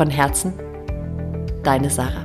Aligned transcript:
Von 0.00 0.08
Herzen, 0.08 0.54
deine 1.62 1.90
Sarah. 1.90 2.24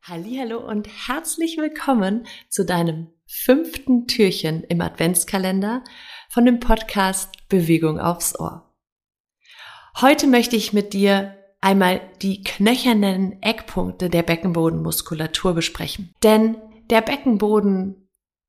Hallo 0.00 0.66
und 0.66 0.88
herzlich 0.88 1.58
willkommen 1.58 2.26
zu 2.48 2.64
deinem 2.64 3.08
fünften 3.26 4.06
Türchen 4.06 4.64
im 4.64 4.80
Adventskalender 4.80 5.84
von 6.30 6.46
dem 6.46 6.60
Podcast 6.60 7.46
Bewegung 7.50 8.00
aufs 8.00 8.40
Ohr. 8.40 8.74
Heute 10.00 10.28
möchte 10.28 10.56
ich 10.56 10.72
mit 10.72 10.94
dir 10.94 11.36
einmal 11.60 12.00
die 12.22 12.42
knöchernen 12.42 13.42
Eckpunkte 13.42 14.08
der 14.08 14.22
Beckenbodenmuskulatur 14.22 15.52
besprechen. 15.52 16.14
Denn 16.22 16.56
der 16.88 17.02
Beckenboden 17.02 18.08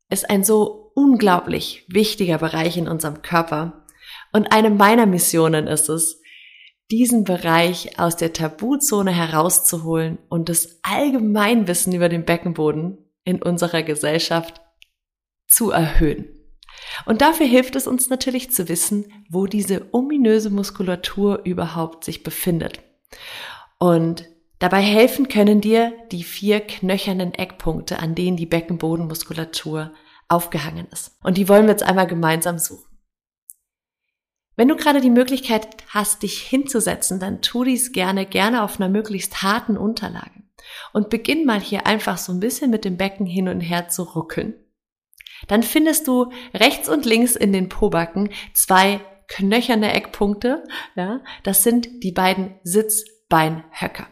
ist 0.10 0.30
ein 0.30 0.46
so 0.46 0.83
unglaublich 0.96 1.86
wichtiger 1.88 2.38
Bereich 2.38 2.78
in 2.78 2.88
unserem 2.88 3.22
Körper. 3.22 3.86
Und 4.32 4.52
eine 4.52 4.70
meiner 4.70 5.06
Missionen 5.06 5.68
ist 5.68 5.90
es, 5.90 6.22
diesen 6.92 7.24
Bereich 7.24 7.98
aus 7.98 8.18
der 8.18 8.34
Tabuzone 8.34 9.12
herauszuholen 9.12 10.20
und 10.30 10.50
das 10.50 10.80
Allgemeinwissen 10.84 11.94
über 11.94 12.10
den 12.10 12.26
Beckenboden 12.26 12.98
in 13.24 13.42
unserer 13.42 13.84
Gesellschaft 13.84 14.62
zu 15.48 15.72
erhöhen. 15.72 16.28
Und 17.06 17.22
dafür 17.22 17.46
hilft 17.46 17.76
es 17.76 17.88
uns 17.88 18.10
natürlich 18.10 18.52
zu 18.52 18.70
wissen, 18.70 19.12
wo 19.30 19.48
diese 19.48 19.94
ominöse 19.94 20.50
Muskulatur 20.50 21.42
überhaupt 21.46 22.04
sich 22.04 22.24
befindet. 22.24 22.82
Und 23.80 24.26
dabei 24.60 24.82
helfen 24.82 25.28
können 25.28 25.62
dir 25.62 25.94
die 26.12 26.24
vier 26.24 26.60
knöchernen 26.60 27.34
Eckpunkte, 27.34 28.00
an 28.00 28.16
denen 28.16 28.38
die 28.38 28.46
Beckenbodenmuskulatur 28.46 29.94
aufgehangen 30.34 30.88
ist. 30.92 31.18
Und 31.24 31.38
die 31.38 31.48
wollen 31.48 31.66
wir 31.66 31.72
jetzt 31.72 31.84
einmal 31.84 32.08
gemeinsam 32.08 32.58
suchen. 32.58 32.94
Wenn 34.56 34.68
du 34.68 34.76
gerade 34.76 35.02
die 35.02 35.10
Möglichkeit 35.10 35.68
hast, 35.90 36.24
dich 36.24 36.42
hinzusetzen, 36.42 37.20
dann 37.20 37.42
tu 37.42 37.64
dies 37.64 37.92
gerne, 37.92 38.26
gerne 38.26 38.64
auf 38.64 38.80
einer 38.80 38.90
möglichst 38.90 39.42
harten 39.42 39.78
Unterlage. 39.78 40.44
Und 40.94 41.10
beginn 41.10 41.46
mal 41.46 41.60
hier 41.60 41.88
einfach 41.88 42.18
so 42.18 42.32
ein 42.32 42.40
bisschen 42.40 42.70
mit 42.70 42.86
dem 42.86 42.98
Becken 42.98 43.26
hin 43.26 43.50
und 43.50 43.62
her 43.62 43.90
zu 43.90 44.04
ruckeln. 44.04 44.56
Dann 45.48 45.64
findest 45.64 46.08
du 46.08 46.32
rechts 46.54 46.88
und 46.88 47.06
links 47.06 47.36
in 47.36 47.52
den 47.52 47.68
Pobacken 47.68 48.30
zwei 48.54 49.02
knöcherne 49.28 49.94
Eckpunkte. 49.94 50.64
Ja, 50.96 51.22
das 51.44 51.64
sind 51.64 52.04
die 52.04 52.12
beiden 52.12 52.60
Sitzbeinhöcker. 52.64 54.08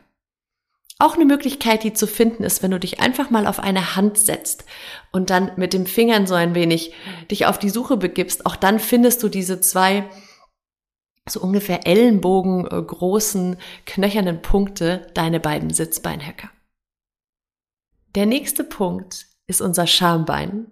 Auch 1.02 1.16
eine 1.16 1.26
Möglichkeit, 1.26 1.84
die 1.84 1.94
zu 1.94 2.06
finden 2.06 2.44
ist, 2.44 2.62
wenn 2.62 2.70
du 2.70 2.80
dich 2.80 3.00
einfach 3.00 3.32
mal 3.32 3.48
auf 3.48 3.58
eine 3.58 3.96
Hand 3.96 4.20
setzt 4.20 4.66
und 5.12 5.32
dann 5.32 5.52
mit 5.56 5.74
den 5.74 5.88
Fingern 5.88 6.28
so 6.28 6.36
ein 6.36 6.54
wenig 6.54 6.94
dich 7.32 7.48
auf 7.48 7.58
die 7.58 7.72
Suche 7.72 7.98
begibst. 7.98 8.46
Auch 8.46 8.56
dann 8.56 8.78
findest 8.80 9.24
du 9.24 9.28
diese 9.28 9.60
zwei 9.62 10.08
so 11.28 11.42
ungefähr 11.42 11.88
Ellenbogen 11.88 12.68
äh, 12.68 12.84
großen 12.84 13.58
knöchernen 13.88 14.44
Punkte, 14.44 15.08
deine 15.16 15.40
beiden 15.40 15.72
Sitzbeinhöcker. 15.72 16.52
Der 18.14 18.28
nächste 18.28 18.64
Punkt 18.64 19.26
ist 19.48 19.60
unser 19.60 19.88
Schambein. 19.88 20.70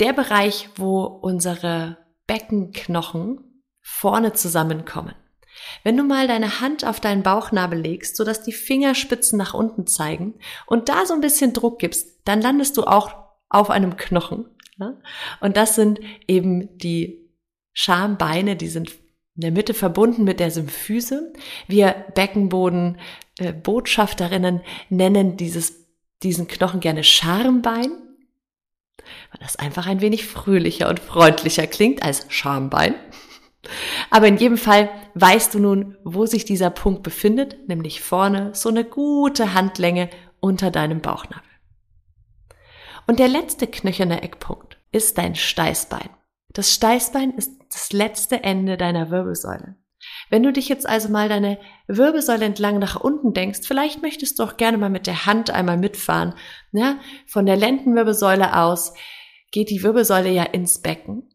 Der 0.00 0.14
Bereich, 0.14 0.70
wo 0.76 1.02
unsere 1.02 1.98
Beckenknochen 2.26 3.62
vorne 3.82 4.32
zusammenkommen. 4.32 5.14
Wenn 5.84 5.96
du 5.96 6.04
mal 6.04 6.26
deine 6.28 6.60
Hand 6.60 6.84
auf 6.84 7.00
deinen 7.00 7.22
Bauchnabel 7.22 7.78
legst, 7.78 8.16
sodass 8.16 8.42
die 8.42 8.52
Fingerspitzen 8.52 9.38
nach 9.38 9.54
unten 9.54 9.86
zeigen 9.86 10.34
und 10.66 10.88
da 10.88 11.06
so 11.06 11.14
ein 11.14 11.20
bisschen 11.20 11.52
Druck 11.52 11.78
gibst, 11.78 12.08
dann 12.24 12.40
landest 12.40 12.76
du 12.76 12.84
auch 12.84 13.12
auf 13.48 13.70
einem 13.70 13.96
Knochen. 13.96 14.46
Ja? 14.78 14.94
Und 15.40 15.56
das 15.56 15.74
sind 15.74 16.00
eben 16.26 16.78
die 16.78 17.28
Schambeine, 17.72 18.56
die 18.56 18.68
sind 18.68 18.90
in 19.36 19.42
der 19.42 19.52
Mitte 19.52 19.72
verbunden 19.72 20.24
mit 20.24 20.40
der 20.40 20.50
Symphyse. 20.50 21.32
Wir 21.68 21.92
Beckenboden 22.14 22.98
äh, 23.38 23.52
nennen 24.88 25.36
dieses, 25.36 25.86
diesen 26.24 26.48
Knochen 26.48 26.80
gerne 26.80 27.04
Schambein, 27.04 27.92
weil 29.30 29.40
das 29.40 29.54
einfach 29.54 29.86
ein 29.86 30.00
wenig 30.00 30.26
fröhlicher 30.26 30.88
und 30.88 30.98
freundlicher 30.98 31.68
klingt 31.68 32.02
als 32.02 32.26
Schambein. 32.28 32.96
Aber 34.10 34.28
in 34.28 34.36
jedem 34.36 34.56
Fall 34.56 34.88
weißt 35.14 35.54
du 35.54 35.58
nun, 35.58 35.96
wo 36.04 36.26
sich 36.26 36.44
dieser 36.44 36.70
Punkt 36.70 37.02
befindet, 37.02 37.68
nämlich 37.68 38.00
vorne, 38.00 38.54
so 38.54 38.68
eine 38.68 38.84
gute 38.84 39.54
Handlänge 39.54 40.08
unter 40.40 40.70
deinem 40.70 41.00
Bauchnabel. 41.00 41.42
Und 43.06 43.18
der 43.18 43.28
letzte 43.28 43.66
knöcherne 43.66 44.22
Eckpunkt 44.22 44.78
ist 44.92 45.18
dein 45.18 45.34
Steißbein. 45.34 46.10
Das 46.52 46.72
Steißbein 46.74 47.32
ist 47.32 47.52
das 47.70 47.92
letzte 47.92 48.42
Ende 48.42 48.76
deiner 48.76 49.10
Wirbelsäule. 49.10 49.76
Wenn 50.30 50.42
du 50.42 50.52
dich 50.52 50.68
jetzt 50.68 50.88
also 50.88 51.08
mal 51.08 51.28
deine 51.28 51.58
Wirbelsäule 51.88 52.44
entlang 52.44 52.78
nach 52.78 52.96
unten 53.00 53.34
denkst, 53.34 53.60
vielleicht 53.64 54.02
möchtest 54.02 54.38
du 54.38 54.44
auch 54.44 54.56
gerne 54.56 54.78
mal 54.78 54.90
mit 54.90 55.06
der 55.06 55.26
Hand 55.26 55.50
einmal 55.50 55.76
mitfahren. 55.76 56.34
Ja, 56.72 56.98
von 57.26 57.46
der 57.46 57.56
Lendenwirbelsäule 57.56 58.56
aus 58.56 58.92
geht 59.50 59.70
die 59.70 59.82
Wirbelsäule 59.82 60.30
ja 60.30 60.44
ins 60.44 60.80
Becken 60.80 61.28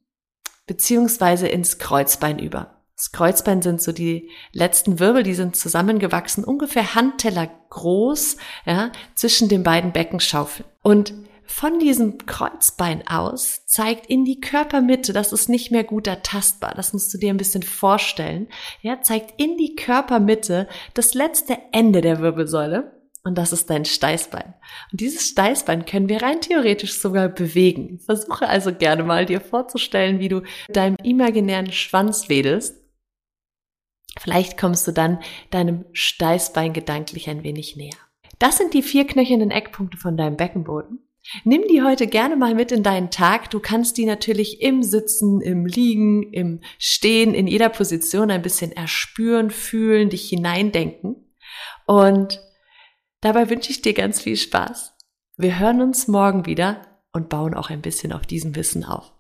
beziehungsweise 0.66 1.48
ins 1.48 1.78
Kreuzbein 1.78 2.40
über. 2.40 2.82
Das 2.96 3.12
Kreuzbein 3.12 3.62
sind 3.62 3.82
so 3.82 3.92
die 3.92 4.30
letzten 4.52 5.00
Wirbel, 5.00 5.24
die 5.24 5.34
sind 5.34 5.56
zusammengewachsen, 5.56 6.44
ungefähr 6.44 6.96
Handteller 6.96 7.50
groß, 7.70 8.38
ja, 8.66 8.92
zwischen 9.16 9.50
den 9.50 9.64
beiden 9.64 9.92
Beckenschaufeln. 9.92 10.68
Und 10.84 11.14
von 11.46 11.80
diesem 11.80 12.26
Kreuzbein 12.26 13.06
aus 13.08 13.66
zeigt 13.66 14.08
in 14.08 14.26
die 14.26 14.40
Körpermitte, 14.40 15.12
das 15.12 15.34
ist 15.34 15.50
nicht 15.50 15.72
mehr 15.72 15.84
gut 15.84 16.08
ertastbar, 16.08 16.74
das 16.76 16.94
musst 16.94 17.14
du 17.14 17.18
dir 17.18 17.34
ein 17.34 17.38
bisschen 17.38 17.64
vorstellen, 17.64 18.48
ja, 18.82 19.02
zeigt 19.02 19.40
in 19.42 19.58
die 19.58 19.76
Körpermitte 19.76 20.68
das 20.94 21.14
letzte 21.14 21.58
Ende 21.72 22.02
der 22.02 22.22
Wirbelsäule 22.22 23.03
und 23.24 23.38
das 23.38 23.54
ist 23.54 23.70
dein 23.70 23.86
Steißbein. 23.86 24.54
Und 24.92 25.00
dieses 25.00 25.30
Steißbein 25.30 25.86
können 25.86 26.10
wir 26.10 26.22
rein 26.22 26.42
theoretisch 26.42 27.00
sogar 27.00 27.30
bewegen. 27.30 28.00
Versuche 28.00 28.50
also 28.50 28.74
gerne 28.74 29.04
mal 29.04 29.26
dir 29.26 29.40
vorzustellen, 29.40 30.20
wie 30.20 30.30
du 30.30 30.42
deinem 30.70 30.98
imaginären 31.04 31.72
Schwanz 31.72 32.28
wedelst. 32.28 32.82
Vielleicht 34.20 34.58
kommst 34.58 34.88
du 34.88 34.92
dann 34.92 35.20
deinem 35.52 35.86
Steißbein 35.94 36.74
gedanklich 36.74 37.30
ein 37.30 37.44
wenig 37.44 37.78
näher. 37.78 37.96
Das 38.40 38.58
sind 38.58 38.74
die 38.74 38.84
vier 38.84 39.08
knöchernen 39.08 39.52
Eckpunkte 39.52 39.98
von 39.98 40.18
deinem 40.18 40.36
Beckenboden. 40.36 41.00
Nimm 41.46 41.64
die 41.70 41.82
heute 41.82 42.08
gerne 42.08 42.36
mal 42.36 42.54
mit 42.54 42.74
in 42.74 42.84
deinen 42.84 43.10
Tag. 43.10 43.50
Du 43.50 43.62
kannst 43.62 43.98
die 43.98 44.06
natürlich 44.06 44.62
im 44.62 44.84
Sitzen, 44.84 45.40
im 45.40 45.66
Liegen, 45.66 46.34
im 46.34 46.60
Stehen, 46.78 47.34
in 47.34 47.48
jeder 47.48 47.70
Position 47.70 48.30
ein 48.30 48.42
bisschen 48.42 48.74
erspüren, 48.74 49.50
fühlen, 49.50 50.10
dich 50.10 50.28
hineindenken. 50.28 51.16
Und 51.88 52.42
Dabei 53.24 53.50
wünsche 53.50 53.72
ich 53.72 53.82
dir 53.82 53.94
ganz 53.94 54.20
viel 54.20 54.36
Spaß. 54.36 54.98
Wir 55.38 55.58
hören 55.58 55.82
uns 55.82 56.10
morgen 56.10 56.46
wieder 56.46 56.82
und 57.14 57.30
bauen 57.30 57.54
auch 57.54 57.70
ein 57.70 57.82
bisschen 57.82 58.12
auf 58.12 58.24
diesem 58.24 58.58
Wissen 58.58 58.84
auf. 58.84 59.14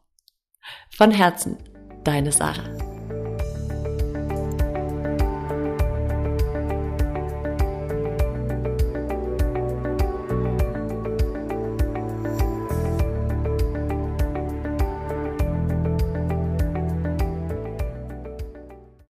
Von 0.89 1.09
Herzen, 1.09 1.57
deine 2.03 2.33
Sarah. 2.33 2.82